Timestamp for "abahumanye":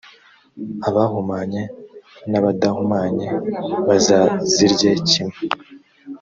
0.87-1.61